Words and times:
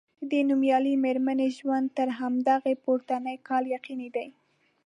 د 0.19 0.23
دې 0.31 0.41
نومیالۍ 0.49 0.95
میرمنې 1.05 1.47
ژوند 1.57 1.87
تر 1.97 2.07
همدغه 2.19 2.71
پورتني 2.83 3.35
کال 3.47 3.63
یقیني 3.75 4.09
دی. 4.15 4.27